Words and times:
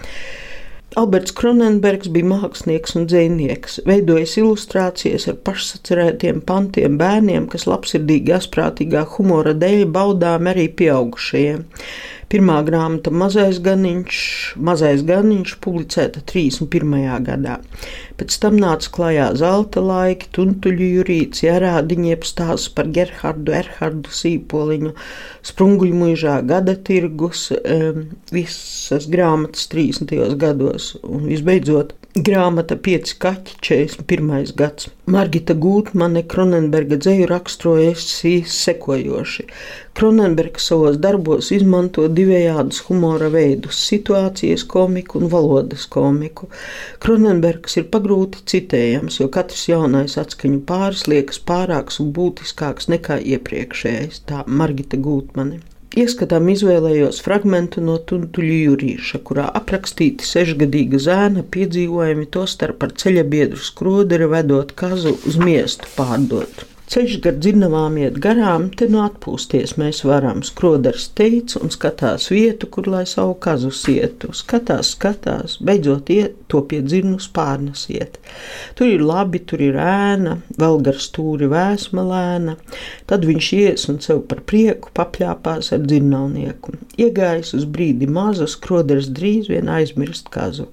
Alberts 0.97 1.35
Kronenbergs 1.37 2.09
bija 2.09 2.25
mākslinieks 2.31 2.95
un 2.97 3.05
dzinieks, 3.11 3.83
veidojis 3.85 4.39
ilustrācijas 4.41 5.27
ar 5.29 5.37
pašsacerētiem 5.45 6.41
pantiem 6.49 6.97
bērniem, 7.01 7.51
kas 7.53 7.67
labsirdīgi, 7.69 8.33
asprātīgā 8.39 9.03
humora 9.17 9.53
dēļ 9.53 9.85
baudām 9.93 10.49
arī 10.49 10.71
pieaugušajiem. 10.79 11.67
Pirmā 12.27 12.57
grāmata 12.67 13.13
Mazais 13.15 13.61
ganiņš, 13.63 14.21
Mazais 14.67 15.05
ganiņš 15.07 15.53
publicēta 15.63 16.25
31. 16.27 16.97
gadā. 17.23 17.61
Pēc 18.19 18.39
tam 18.43 18.57
nāca 18.59 18.91
klajā 18.97 19.29
zelta 19.39 19.83
laiki, 19.85 20.33
tuntuļu 20.35 20.89
jurīts, 20.97 21.45
jārādiņi 21.47 22.11
jeb 22.11 22.27
stāsts 22.27 22.73
par 22.75 22.91
Gerhardu, 22.97 23.55
Erhardu 23.55 24.11
Sīpoliņu, 24.11 24.91
sprunguļu 25.47 26.01
mūžā, 26.01 26.41
gada 26.51 26.75
tirgus, 26.89 27.47
visas 28.35 29.07
grāmatas 29.13 29.71
30. 29.71 30.19
gados 30.43 30.97
un 31.07 31.29
visbeidzot 31.31 31.95
Grāmata 32.17 32.79
5 32.81 33.11
kaķi 33.21 33.57
41. 33.61 34.53
gads. 34.57 34.87
Margita 35.13 35.53
Gūtmane 35.53 36.23
Kronenberga 36.25 36.97
dzeju 36.97 37.27
raksturojas 37.29 38.07
sekojoši. 38.53 39.45
Kronenbergs 40.01 40.71
savos 40.71 40.97
darbos 40.97 41.51
izmanto 41.53 42.07
divējādus 42.09 42.81
humora 42.89 43.29
veidus- 43.37 43.83
situācijas 43.91 44.65
komiku 44.65 45.21
un 45.21 45.29
valodas 45.37 45.85
komiku. 45.85 46.49
Kronenbergs 47.05 47.77
ir 47.77 47.91
pagrūti 47.93 48.47
citējams, 48.49 49.21
jo 49.21 49.29
katrs 49.29 49.69
jaunais 49.69 50.17
atskaņu 50.17 50.65
pāris 50.65 51.07
liekas 51.13 51.39
pārāks 51.53 52.01
un 52.01 52.15
būtiskāks 52.17 52.89
nekā 52.97 53.21
iepriekšējais. 53.37 54.25
Tā 54.25 54.47
Margita 54.47 54.97
Gūtmane. 54.97 55.61
Ieskatām 55.97 56.51
izvēlējos 56.53 57.23
fragment 57.25 57.79
no 57.81 57.95
Tuntuļu 58.11 58.57
jūrīša, 58.67 59.21
kurā 59.25 59.47
aprakstīti 59.61 60.29
sešgadīga 60.29 61.01
zēna 61.01 61.45
piedzīvojumi, 61.57 62.29
tostarp 62.37 62.85
ar 62.85 62.93
ceļabiedru 63.01 63.65
skroderi 63.71 64.29
vedot 64.37 64.77
kazu 64.77 65.15
uz 65.25 65.41
miestu 65.41 65.89
pārdot. 65.97 66.67
Ceļš 66.87 67.17
gar 67.25 67.35
dzirnavām 67.43 67.97
iet 67.99 68.21
garām, 68.23 68.69
te 68.71 68.87
nu 68.87 69.01
atpūsties 69.03 69.75
mēs 69.81 70.05
varam. 70.07 70.45
Skroders 70.47 71.09
teica 71.19 71.59
un 71.65 71.73
skatās 71.75 72.29
vietu, 72.31 72.69
kur 72.71 72.87
lai 72.93 73.03
savu 73.11 73.35
kazu 73.43 73.73
sietu. 73.75 74.31
Skatās, 74.37 74.93
skatās, 74.95 75.57
beidzot 75.67 76.13
iet 76.15 76.37
to 76.47 76.61
pie 76.71 76.79
dzirnu 76.85 77.19
spārnas 77.23 77.89
iet. 77.91 78.21
Tur 78.79 78.93
ir 78.93 79.03
labi, 79.03 79.41
tur 79.43 79.65
ir 79.67 79.79
ēna, 79.83 80.37
vēl 80.61 80.79
gar 80.87 81.01
stūri 81.03 81.49
vēsma 81.51 82.05
lēna. 82.07 82.55
Tad 83.11 83.27
viņš 83.27 83.51
ies 83.59 83.89
un 83.91 83.99
sev 84.05 84.23
par 84.31 84.45
prieku 84.47 84.95
papļāpās 84.95 85.73
ar 85.75 85.83
dzirnavnieku. 85.83 86.77
Iegājis 87.03 87.53
uz 87.59 87.67
brīdi 87.67 88.07
mazu, 88.07 88.47
skroders 88.51 89.11
drīz 89.17 89.51
vien 89.51 89.67
aizmirst 89.73 90.31
kazu. 90.35 90.69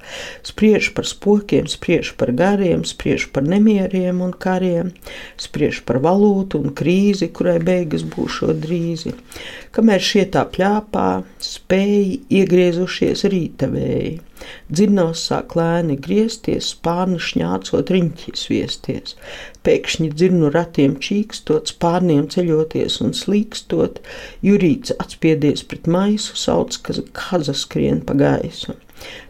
Spriež 0.45 0.91
par 0.93 1.09
spokiem, 1.09 1.65
spriež 1.71 2.13
par 2.21 2.35
gariem, 2.37 2.85
spriež 2.85 3.31
par 3.33 3.49
nemieriem 3.49 4.21
un 4.21 4.37
kariem, 4.45 4.93
spriež 5.41 5.81
par 5.87 6.02
valūtu 6.03 6.59
un 6.61 6.73
krīzi, 6.77 7.29
kurai 7.35 7.57
beigas 7.63 8.03
būšot 8.13 8.59
drīzi. 8.65 9.13
Kamēr 9.73 10.03
šie 10.03 10.27
tā 10.35 10.43
pļāpā, 10.53 11.07
spēji 11.41 12.19
iegriezušies 12.41 13.25
rīta 13.33 13.71
vēji. 13.71 14.19
Dzinos 14.67 15.23
sāk 15.29 15.55
lēni 15.55 15.95
griezties, 16.05 16.73
spārni 16.75 17.19
šņācot 17.27 17.91
riņķis 17.95 18.45
viesties. 18.51 19.15
Pēkšņi 19.63 20.09
dzirnu 20.13 20.51
ratiem 20.53 20.97
čīkstot, 21.05 21.71
spārniem 21.71 22.27
ceļoties 22.33 22.99
un 23.05 23.15
slīkstot, 23.17 24.01
jurīts 24.45 24.95
atspiedies 24.99 25.63
pret 25.69 25.87
maisu, 25.87 26.35
sauc, 26.39 26.75
ka 26.83 26.99
kaza 27.15 27.55
skrien 27.55 28.03
pa 28.03 28.17
gaisu. 28.19 28.75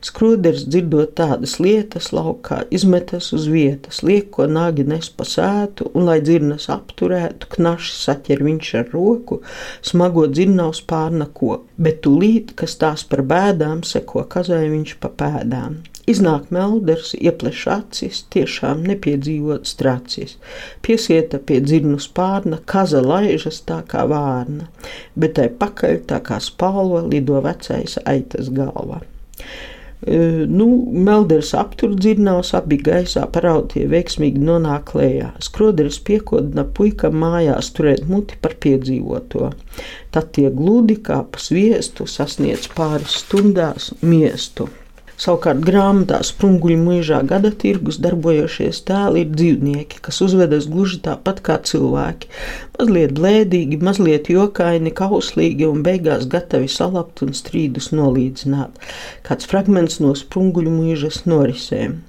Skrūders 0.03 0.65
dzirdot 0.67 1.13
tādas 1.17 1.55
lietas 1.63 2.09
laukā, 2.15 2.63
izmetas 2.75 3.29
uz 3.35 3.47
vietas, 3.51 4.01
liek, 4.03 4.29
ko 4.35 4.47
nagi 4.49 4.83
nes 4.87 5.07
pa 5.09 5.25
sētu, 5.27 5.89
un, 5.93 6.07
lai 6.09 6.19
dzirnas 6.25 6.67
apturētu, 6.73 7.49
knaši 7.55 7.95
saķer 7.99 8.43
viņš 8.49 8.73
ar 8.81 8.91
roku, 8.93 9.39
smago 9.85 10.27
dzirnaus 10.31 10.83
pārna 10.89 11.29
ko, 11.39 11.63
bet 11.77 12.03
tūlīt, 12.05 12.53
kas 12.59 12.75
tās 12.81 13.07
par 13.07 13.23
bēdām, 13.31 13.85
seko 13.87 14.27
kazai 14.35 14.67
viņš 14.73 14.99
pa 15.03 15.11
pēdām. 15.23 15.81
Iznāk 16.03 16.49
melders, 16.51 17.13
iepleš 17.15 17.61
acis, 17.71 18.17
tiešām 18.35 18.81
nepiedzīvots 18.89 19.77
tracis. 19.79 20.35
Piesieta 20.83 21.39
pie 21.39 21.61
dzirnu 21.63 21.95
spārna, 22.03 22.59
kaza 22.67 22.99
laižas 23.05 23.61
tā 23.69 23.79
kā 23.87 24.03
vārna, 24.11 24.67
bet 25.15 25.37
tai 25.39 25.47
pakaļ 25.63 26.03
tā 26.11 26.19
kā 26.27 26.41
spalva 26.43 27.05
lido 27.07 27.39
vecais 27.47 27.95
aitas 28.03 28.51
galva. 28.51 28.99
Nu, 30.47 30.65
Melders 30.91 31.53
aptur 31.55 31.93
dzirnavas, 31.95 32.49
abi 32.57 32.75
gaisā 32.83 33.23
parautie 33.31 33.85
veiksmīgi 33.87 34.41
nonāk 34.43 34.91
lejā. 34.99 35.29
Skroderis 35.39 36.01
piekodina 36.03 36.65
puikam 36.67 37.15
mājās 37.23 37.71
turēt 37.77 38.03
muti 38.11 38.35
par 38.43 38.57
piedzīvoto. 38.65 39.53
Tad 40.11 40.31
tie 40.35 40.49
gludi 40.51 40.99
kā 41.07 41.21
pa 41.23 41.39
sviestu 41.39 42.07
sasniedz 42.09 42.67
pāris 42.75 43.21
stundās 43.23 43.93
miestu. 44.03 44.67
Savukārt 45.21 45.61
grāmatā 45.65 46.19
Sprunguļu 46.25 46.77
mūžā 46.81 47.19
gada 47.29 47.51
tirgus 47.63 47.99
darbojošies 48.01 48.81
tēli 48.87 49.23
ir 49.23 49.33
dzīvnieki, 49.33 50.01
kas 50.05 50.21
uzvedas 50.25 50.65
gluži 50.71 51.01
tāpat 51.05 51.41
kā 51.45 51.59
cilvēki. 51.69 52.31
Mazliet 52.79 53.13
blēdīgi, 53.19 53.81
mazliet 53.85 54.31
jokaini, 54.33 54.93
kauslīgi 54.97 55.69
un 55.69 55.83
beigās 55.85 56.25
gatavi 56.29 56.71
salabt 56.71 57.21
un 57.25 57.35
strīdus 57.37 57.91
nolīdzināt. 57.93 58.81
Kāds 59.27 59.49
fragments 59.49 60.01
no 60.03 60.15
Sprunguļu 60.17 60.73
mūžas 60.73 61.23
norisēm. 61.29 62.01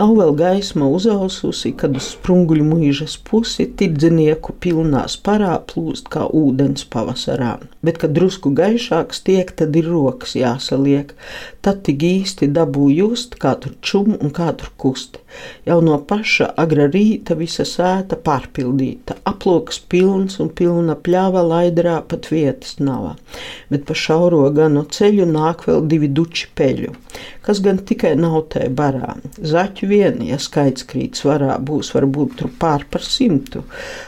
Nav 0.00 0.14
vēl 0.16 0.30
gaisma 0.38 0.86
uzaususi, 0.88 1.74
kad 1.76 1.96
uz 1.98 2.06
sprunguļu 2.14 2.64
mūžas 2.64 3.18
pusi 3.26 3.66
tirdzinieku 3.76 4.54
pilnā 4.64 5.02
sparā 5.12 5.58
plūst 5.72 6.08
kā 6.12 6.22
ūdens 6.24 6.86
pavasarā. 6.88 7.58
Bet, 7.84 7.98
kad 8.00 8.14
drusku 8.16 8.54
gaišāks 8.56 9.20
tiek, 9.26 9.52
tad 9.56 9.76
ir 9.76 9.90
rokas 9.92 10.36
jāsaliek. 10.38 11.12
Tad 11.60 11.82
tik 11.84 12.06
īsti 12.06 12.48
dabū 12.56 12.88
just, 12.94 13.36
kā 13.42 13.56
tur 13.60 13.76
čum 13.84 14.14
un 14.16 14.32
kā 14.36 14.52
tur 14.56 14.72
kust. 14.80 15.20
Jau 15.68 15.78
no 15.84 15.98
paša 16.10 16.48
agra 16.58 16.86
rīta 16.90 17.36
visa 17.38 17.66
sēta 17.68 18.16
pārpildīta, 18.24 19.18
aploks 19.28 19.78
pilns 19.92 20.40
un 20.42 20.48
pilna 20.56 20.96
pļāva 20.96 21.44
laidrā 21.46 22.00
pat 22.08 22.30
vietas 22.32 22.78
nav. 22.80 23.12
Bet 23.70 23.84
pa 23.88 23.94
šauro 23.94 24.42
ganu 24.56 24.86
ceļu 24.96 25.28
nāk 25.30 25.66
vēl 25.68 25.84
divi 25.92 26.08
duči 26.08 26.48
peļu, 26.56 26.96
kas 27.46 27.62
gan 27.64 27.78
tikai 27.86 28.16
nav 28.18 28.40
tai 28.54 28.66
barā. 28.80 29.14
Zaķu 29.40 29.86
vien, 29.88 30.18
ja 30.26 30.36
skaits 30.36 30.84
krīt 30.84 31.16
svarā, 31.16 31.54
būs 31.56 31.94
varbūt 31.94 32.34
tur 32.40 32.50
pār 32.60 32.84
par 32.92 33.04
simtu. 33.06 33.62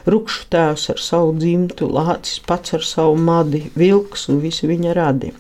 Rukšu 0.05 0.49
tēvs 0.53 0.91
ar 0.93 1.01
savu 1.01 1.33
dzimtu, 1.39 1.89
lācis 1.89 2.43
pats 2.45 2.75
ar 2.77 2.85
savu 2.85 3.15
madi, 3.17 3.63
vilks 3.79 4.29
un 4.29 4.43
visi 4.45 4.69
viņa 4.69 4.97
radi. 4.99 5.33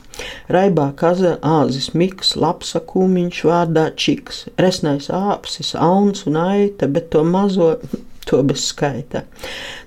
Raibā 0.53 0.91
kaza, 0.97 1.35
āzis 1.45 1.91
miks, 1.99 2.33
lapsa 2.41 2.81
kūmiņš 2.89 3.43
vārdā 3.49 3.91
čiks, 3.97 4.47
resnais 4.61 5.11
āpsis, 5.13 5.75
auns 5.77 6.25
un 6.31 6.41
aita, 6.41 6.89
bet 6.89 7.11
to 7.13 7.25
mazo 7.25 7.75
to 8.29 8.43
bez 8.47 8.67
skaita. 8.71 9.25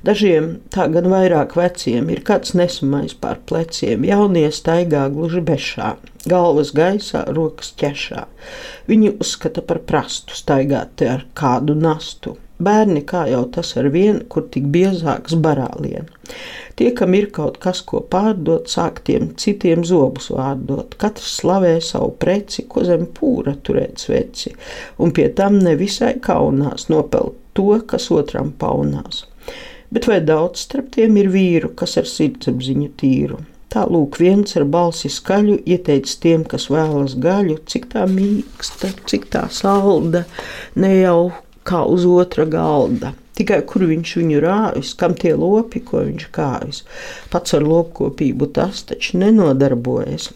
Dažiem, 0.06 0.58
tā 0.74 0.90
gan 0.94 1.10
vairāk 1.12 1.56
veciem, 1.60 2.10
ir 2.14 2.24
kāds 2.28 2.56
nesamais 2.58 3.16
pār 3.18 3.40
pleciem, 3.50 4.06
jaunie 4.08 4.50
staigā 4.54 5.08
gluži 5.14 5.44
bešā 5.46 5.96
galvas 6.30 6.72
gaisā, 6.76 7.24
rokas 7.36 7.74
ķešā. 7.80 8.26
Viņi 8.90 9.16
uzskata 9.22 9.64
par 9.66 9.84
prastu 9.90 10.38
staigāt 10.38 11.06
ar 11.06 11.26
kādu 11.38 11.78
nastu. 11.78 12.38
Bērni 12.56 13.02
kā 13.04 13.26
jau 13.28 13.44
tas 13.52 13.74
ar 13.76 13.90
vienu, 13.92 14.22
kur 14.32 14.46
tik 14.52 14.70
biezāks 14.72 15.36
barālien. 15.44 16.08
Tie, 16.80 16.88
kam 16.96 17.14
ir 17.16 17.28
kaut 17.36 17.58
kas, 17.64 17.82
ko 17.84 18.00
pārdot, 18.12 18.70
sāk 18.72 19.02
tiem 19.08 19.34
citiem 19.40 19.84
zobus 19.88 20.30
vārdot. 20.32 20.96
Katrs 21.00 21.38
slavē 21.42 21.76
savu 21.84 22.14
preci, 22.20 22.64
ko 22.72 22.84
zem 22.88 23.10
pūra 23.16 23.58
turēt 23.60 24.04
sveci, 24.08 24.56
un 25.04 25.12
pie 25.16 25.28
tam 25.36 25.60
nevisai 25.60 26.16
kaunās 26.24 26.88
nopelt 26.92 27.42
to, 27.58 27.72
kas 27.88 28.12
otram 28.14 28.52
paunās. 28.60 29.26
Bet 29.94 30.08
vai 30.10 30.20
daudz 30.22 30.66
starp 30.66 30.92
tiem 30.96 31.18
ir 31.22 31.30
vīru, 31.34 31.72
kas 31.80 31.98
ar 32.02 32.08
sirdsapziņu 32.10 32.90
tīru? 33.00 33.42
Tālūk, 33.76 34.20
viens 34.22 34.56
ar 34.56 34.64
balsi 34.72 35.10
skaļu 35.12 35.58
ieteicis 35.68 36.20
tiem, 36.24 36.46
kas 36.48 36.70
vēlas 36.72 37.18
gaļu, 37.20 37.58
cik 37.68 37.90
tā 37.92 38.06
mīksta, 38.08 38.94
cik 39.10 39.28
tā 39.34 39.46
salda, 39.52 40.24
ne 40.80 40.94
jau 41.02 41.20
kā 41.68 41.82
uz 41.92 42.06
otra 42.08 42.46
galda. 42.48 43.12
Tikai 43.36 43.60
kur 43.68 43.84
viņš 43.90 44.14
viņu 44.22 44.40
rāvis, 44.40 44.94
kam 44.96 45.16
tie 45.20 45.34
lopi, 45.36 45.82
ko 45.84 46.06
viņš 46.06 46.28
kāvis. 46.36 46.84
Pats 47.34 47.58
ar 47.58 47.66
lopkopību 47.68 48.48
tas 48.56 48.86
taču 48.88 49.20
nenodarbojas 49.20 50.30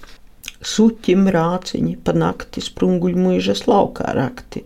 suķim 0.65 1.27
rāciņi, 1.31 1.95
pa 2.03 2.13
nakti 2.17 2.63
sprunguļmuižas 2.63 3.65
laukā 3.69 4.13
rakti, 4.17 4.63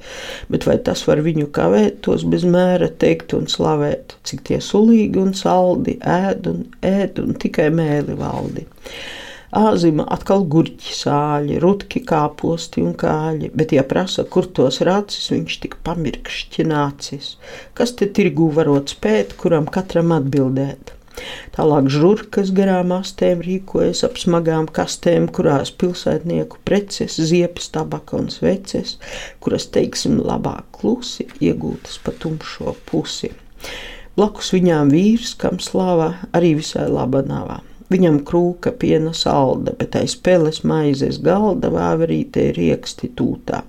bet 0.50 0.68
vai 0.70 0.78
tas 0.82 1.06
var 1.08 1.22
viņu 1.26 1.50
kavēt, 1.54 2.02
tos 2.06 2.26
bez 2.30 2.46
mēra 2.46 2.90
teikt 2.90 3.36
un 3.38 3.50
slavēt, 3.52 4.18
cik 4.26 4.46
tie 4.50 4.62
sulīgi 4.64 5.22
un 5.22 5.36
saldi, 5.38 6.00
ēd 6.02 6.50
un 6.50 6.64
ēd 6.82 7.22
un 7.24 7.36
tikai 7.40 7.70
mēli 7.74 8.18
valdi. 8.18 8.66
Āzima 9.54 10.08
atkal 10.10 10.48
gurķi 10.50 10.96
sāļi, 10.98 11.60
rutki 11.62 12.00
kāposti 12.10 12.82
un 12.82 12.96
kāļi, 12.98 13.52
bet, 13.54 13.76
ja 13.78 13.84
prasa, 13.86 14.26
kur 14.26 14.48
tos 14.50 14.80
rācis, 14.82 15.30
viņš 15.30 15.60
tik 15.62 15.78
pamirkšķi 15.86 16.66
nācis. 16.72 17.36
Kas 17.78 17.94
te 18.00 18.10
tirgu 18.10 18.50
varot 18.56 18.96
spēt, 18.96 19.38
kuram 19.38 19.70
katram 19.70 20.16
atbildēt? 20.18 20.96
Tālāk 21.56 21.90
žurkas 21.92 22.54
garām 22.56 22.94
astēm 22.96 23.44
rīkojas 23.46 24.04
ap 24.08 24.20
smagām 24.22 24.70
kastēm, 24.72 25.28
kurās 25.36 25.74
pilsētnieku 25.76 26.62
preces, 26.66 27.20
ziepes, 27.20 27.68
tabaka 27.76 28.18
un 28.22 28.32
sveces, 28.34 28.96
kuras, 29.44 29.68
teiksim, 29.74 30.22
labāk 30.24 30.70
klusi 30.80 31.28
iegūtas 31.44 32.00
pa 32.06 32.16
tumšo 32.24 32.78
pusi. 32.90 33.34
Blakus 34.16 34.54
viņām 34.54 34.94
vīrs, 34.94 35.36
kam 35.42 35.60
slāvā 35.64 36.14
arī 36.38 36.56
visai 36.60 36.88
laba 36.92 37.24
navā. 37.26 37.62
Viņam 37.94 38.24
krūka 38.28 38.74
piena 38.82 39.14
salda, 39.18 39.76
bet 39.80 39.96
aiz 40.00 40.18
peles 40.26 40.64
maizes 40.68 41.22
galda 41.24 41.70
vāverītē 41.74 42.50
rieksti 42.58 43.12
tūtā 43.20 43.62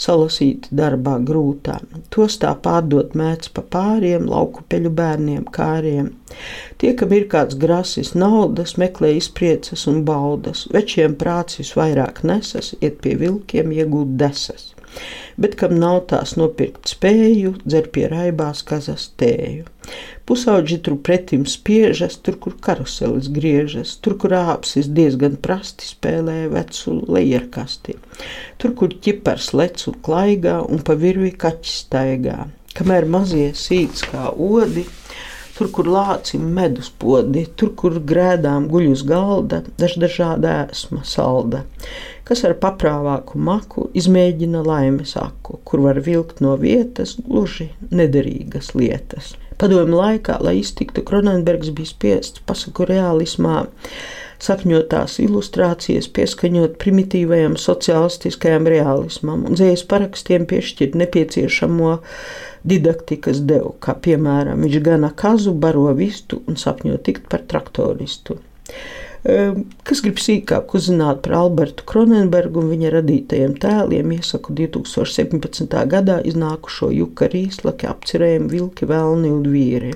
salasīti 0.00 0.74
darbā 0.78 1.16
grūtā. 1.28 1.78
Tos 2.14 2.36
tā 2.42 2.52
pārdot 2.66 3.16
mēdz 3.18 3.50
pa 3.56 3.64
pāriem, 3.76 4.28
lauku 4.30 4.64
peļu 4.70 4.92
bērniem, 5.00 5.46
kāriem. 5.58 6.12
Tie, 6.80 6.92
kam 7.00 7.14
ir 7.16 7.28
kāds 7.32 7.58
grasis 7.62 8.12
naudas, 8.18 8.76
meklē 8.82 9.14
izpriecas 9.16 9.86
un 9.90 10.02
baudas, 10.08 10.66
večiem 10.76 11.16
prāts 11.22 11.60
visvairāk 11.62 12.22
nesas, 12.28 12.74
iet 12.80 13.00
pie 13.04 13.16
vilkiem 13.22 13.72
iegūt 13.80 14.16
desas 14.20 14.72
bet 15.40 15.56
kam 15.60 15.76
nav 15.80 16.02
tās 16.10 16.34
nopirkt 16.40 16.90
spēju, 16.92 17.56
dzer 17.64 17.88
pie 17.92 18.06
raibās 18.12 18.62
kazas 18.66 19.10
tēju. 19.20 19.66
Pusauģi 20.26 20.80
tur 20.82 20.96
pretim 21.06 21.44
spiežas, 21.46 22.16
tur, 22.18 22.38
kur 22.42 22.56
karuselis 22.62 23.28
griežas, 23.30 23.94
tur, 24.02 24.16
kur 24.18 24.34
āpsis 24.34 24.88
diezgan 24.90 25.36
prasti 25.42 25.86
spēlē 25.86 26.48
vecu 26.50 26.96
lejerkasti, 27.06 27.94
tur, 28.58 28.74
kur 28.78 28.96
ķipars 29.04 29.52
lec 29.54 29.86
un 29.86 30.00
klaigā 30.02 30.58
un 30.66 30.82
pa 30.82 30.98
virvi 30.98 31.30
kaķis 31.30 31.76
staigā, 31.84 32.40
kamēr 32.74 33.06
mazie 33.06 33.52
sīts 33.54 34.02
kā 34.10 34.32
odi, 34.34 34.88
tur, 35.56 35.70
kur 35.72 35.88
lācim 35.90 36.44
medus 36.56 36.90
podi, 36.90 37.46
tur, 37.56 37.72
kur 37.78 37.96
grēdām 38.12 38.68
guļ 38.72 38.90
uz 38.92 39.06
galda, 39.08 39.62
dažāda 39.80 40.60
ēsma 40.66 41.04
salda 41.04 41.64
kas 42.26 42.42
ar 42.46 42.56
paprāvāku 42.58 43.38
maku 43.38 43.86
izmēģina 43.96 44.64
laimes 44.66 45.14
aku, 45.20 45.60
kur 45.66 45.84
var 45.84 46.00
vilkt 46.02 46.42
no 46.42 46.56
vietas 46.58 47.14
gluži 47.22 47.68
nederīgas 47.94 48.72
lietas. 48.74 49.34
Padomju 49.60 49.96
laikā, 49.96 50.40
lai 50.44 50.58
iztiktu, 50.60 51.04
Kronenbergs 51.06 51.70
bija 51.76 51.92
spiests 51.92 52.42
pasaku 52.48 52.88
realismā 52.90 53.62
sakņotās 54.42 55.18
ilustrācijas 55.24 56.08
pieskaņot 56.16 56.76
primitīvajam 56.82 57.56
sociālistiskajam 57.60 58.68
realismam 58.70 59.46
un 59.48 59.58
dzējas 59.58 59.86
parakstiem 59.90 60.46
piešķirt 60.50 60.98
nepieciešamo 61.00 61.96
didaktikas 62.66 63.42
devu, 63.46 63.76
kā 63.80 63.96
piemēram 64.02 64.64
viņš 64.66 64.78
gana 64.84 65.12
kazu, 65.16 65.54
baro 65.54 65.88
vistu 65.96 66.42
un 66.46 66.58
sapņo 66.60 66.98
tikt 67.06 67.28
par 67.30 67.46
traktoristu. 67.48 68.40
Ehm, 69.24 69.62
kas 69.86 70.02
grib 70.04 70.20
sīkāk 70.22 70.74
uzzināt 70.76 71.22
par 71.24 71.36
Albertu 71.40 71.86
Kronenbergu 71.88 72.60
un 72.62 72.68
viņa 72.70 72.92
radītajiem 72.98 73.56
tēliem, 73.62 74.12
iesaku 74.18 74.54
2017. 74.58 75.78
gadā 75.90 76.20
iznākušo 76.28 76.92
Juka 76.94 77.30
Rīslaka 77.32 77.90
apcerējumu 77.94 78.52
Vilki, 78.52 78.86
Velni 78.86 79.32
un 79.32 79.42
Vīri. 79.50 79.94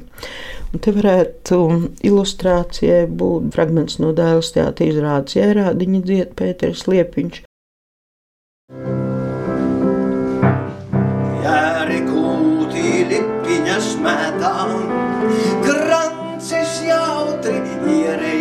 Un 0.70 0.82
te 0.82 0.94
varētu 0.94 1.60
ilustrācijai 2.06 3.04
būt 3.20 3.52
fragments 3.54 3.98
no 4.02 4.14
dēls 4.16 4.52
teātra 4.56 4.86
izrādes 4.90 5.38
ierādiņa 5.38 6.02
dzied 6.06 6.34
Pēters 6.38 6.86
Liepiņš. 6.90 7.42
Jāri 11.44 12.00
kūtī 12.06 13.04
lipiņas 13.10 13.94
mētām, 14.06 14.99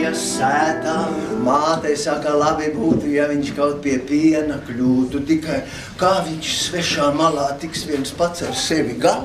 ierējas 0.10 0.24
sētā. 0.38 0.96
Māte 1.44 1.96
saka, 1.98 2.34
labi 2.34 2.72
būtu, 2.74 3.08
ja 3.14 3.28
viņš 3.30 3.54
kaut 3.56 3.82
pie 3.84 4.00
piena 4.00 4.60
kļūtu. 4.66 5.24
Tikai 5.26 5.62
kā 5.98 6.24
viņš 6.26 6.54
svešā 6.66 7.14
malā 7.14 7.58
tiks 7.60 7.86
viens 7.86 8.12
pats 8.12 8.42
ar 8.44 8.54
sevi 8.54 8.98
galā. 8.98 9.22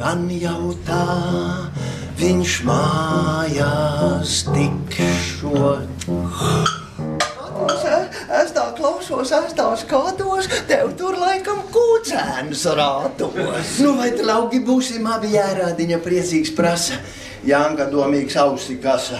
Gan 0.00 0.30
jau 0.32 0.74
tā 0.86 1.70
viņš 2.20 2.62
mājās 2.64 4.44
tikšot. 4.48 6.08
Es 9.10 9.54
tā 9.58 9.66
skatos, 9.74 10.46
tev 10.70 10.92
tur 10.94 11.16
laikam 11.18 11.64
kūcēns 11.74 12.62
rātos. 12.78 13.34
Nu, 13.82 13.96
vai 13.98 14.12
draugi 14.14 14.60
būsim 14.62 15.08
abi 15.10 15.32
jērādiņa 15.34 15.98
priecīgs 16.04 16.52
prasa? 16.54 17.00
Janka 17.44 17.88
domīgs 17.90 18.36
ausi 18.38 18.76
kasa. 18.80 19.18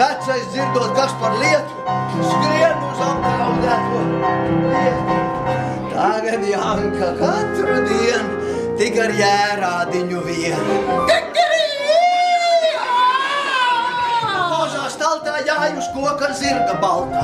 Vecais 0.00 0.44
dzirdot, 0.54 0.92
kas 0.96 1.12
par 1.20 1.36
lietu, 1.40 1.84
skrien 2.30 2.82
uz 2.88 3.00
apdraudēto 3.10 4.02
lietu. 4.72 5.16
Tagad 5.92 6.44
Janka 6.50 7.08
katru 7.20 7.78
dienu 7.90 8.34
tik 8.80 8.98
ar 9.00 9.14
jērādiņu 9.20 10.20
vienu. 10.26 10.80
Mūžā 14.52 14.84
staltā 14.92 15.40
jāj 15.48 15.70
uz 15.80 15.88
koka 15.96 16.28
zirga 16.36 16.76
baltā. 16.82 17.15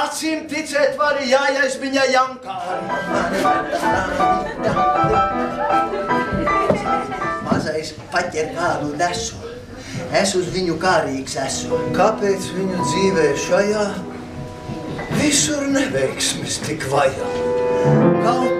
Acīm 0.00 0.46
ticēt 0.48 0.96
var 1.00 1.20
jājais 1.20 1.76
viņa 1.80 2.04
Jankā? 2.14 2.56
mazais 7.60 7.92
paķer 8.12 8.54
kādu 8.56 8.94
desu. 8.96 9.36
Es 10.16 10.32
uz 10.38 10.48
viņu 10.54 10.78
kārīgs 10.80 11.36
esmu. 11.44 11.78
Kāpēc 11.96 12.48
viņu 12.56 12.86
dzīvē 12.86 13.26
šajā 13.44 13.84
visur 15.18 15.66
neveiksmes 15.74 16.60
tik 16.64 16.86
vajag? 16.90 17.36
Kaut 18.24 18.59